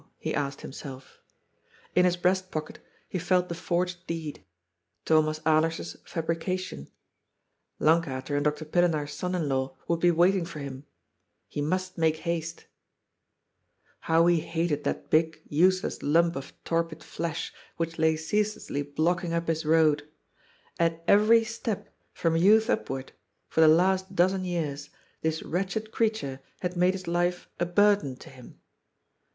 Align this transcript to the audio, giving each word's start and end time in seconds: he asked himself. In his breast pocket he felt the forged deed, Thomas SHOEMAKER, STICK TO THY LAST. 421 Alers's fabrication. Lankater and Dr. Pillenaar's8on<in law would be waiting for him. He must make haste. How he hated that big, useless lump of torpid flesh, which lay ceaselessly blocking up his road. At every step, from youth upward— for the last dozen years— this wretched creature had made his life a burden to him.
he 0.17 0.33
asked 0.33 0.61
himself. 0.61 1.19
In 1.93 2.05
his 2.05 2.17
breast 2.17 2.49
pocket 2.49 2.79
he 3.07 3.19
felt 3.19 3.49
the 3.49 3.53
forged 3.53 4.07
deed, 4.07 4.43
Thomas 5.05 5.37
SHOEMAKER, 5.37 5.37
STICK 5.37 5.43
TO 5.43 5.43
THY 5.43 5.57
LAST. 5.59 6.09
421 6.09 6.85
Alers's 6.89 6.89
fabrication. 6.89 6.91
Lankater 7.79 8.35
and 8.35 8.43
Dr. 8.43 8.65
Pillenaar's8on<in 8.65 9.47
law 9.47 9.77
would 9.87 9.99
be 9.99 10.09
waiting 10.09 10.43
for 10.43 10.57
him. 10.57 10.85
He 11.47 11.61
must 11.61 11.99
make 11.99 12.15
haste. 12.17 12.65
How 13.99 14.25
he 14.25 14.39
hated 14.39 14.83
that 14.85 15.11
big, 15.11 15.39
useless 15.47 16.01
lump 16.01 16.35
of 16.35 16.51
torpid 16.63 17.03
flesh, 17.03 17.53
which 17.77 17.99
lay 17.99 18.15
ceaselessly 18.17 18.81
blocking 18.81 19.33
up 19.33 19.47
his 19.47 19.67
road. 19.67 20.09
At 20.79 21.03
every 21.07 21.43
step, 21.43 21.93
from 22.11 22.35
youth 22.35 22.71
upward— 22.71 23.11
for 23.49 23.61
the 23.61 23.67
last 23.67 24.15
dozen 24.15 24.45
years— 24.45 24.89
this 25.21 25.43
wretched 25.43 25.91
creature 25.91 26.39
had 26.61 26.75
made 26.75 26.95
his 26.95 27.07
life 27.07 27.47
a 27.59 27.67
burden 27.67 28.15
to 28.15 28.31
him. 28.31 28.59